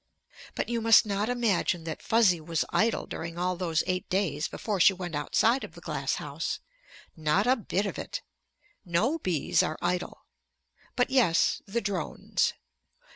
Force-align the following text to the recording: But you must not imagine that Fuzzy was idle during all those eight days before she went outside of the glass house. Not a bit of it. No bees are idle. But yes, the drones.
But 0.55 0.67
you 0.67 0.81
must 0.81 1.05
not 1.05 1.29
imagine 1.29 1.83
that 1.83 2.01
Fuzzy 2.01 2.41
was 2.41 2.65
idle 2.71 3.05
during 3.05 3.37
all 3.37 3.55
those 3.55 3.83
eight 3.85 4.09
days 4.09 4.47
before 4.47 4.79
she 4.79 4.93
went 4.93 5.13
outside 5.13 5.63
of 5.63 5.73
the 5.75 5.79
glass 5.79 6.15
house. 6.15 6.57
Not 7.15 7.45
a 7.45 7.55
bit 7.55 7.85
of 7.85 7.99
it. 7.99 8.23
No 8.83 9.19
bees 9.19 9.61
are 9.61 9.77
idle. 9.79 10.25
But 10.95 11.11
yes, 11.11 11.61
the 11.67 11.81
drones. 11.81 12.53